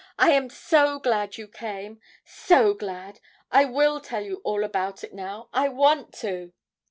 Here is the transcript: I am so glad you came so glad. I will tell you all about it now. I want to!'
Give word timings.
I 0.17 0.31
am 0.31 0.49
so 0.49 0.97
glad 0.97 1.37
you 1.37 1.47
came 1.47 2.01
so 2.25 2.73
glad. 2.73 3.19
I 3.51 3.65
will 3.65 3.99
tell 4.01 4.23
you 4.23 4.37
all 4.43 4.63
about 4.63 5.03
it 5.03 5.13
now. 5.13 5.49
I 5.53 5.69
want 5.69 6.11
to!' 6.15 6.53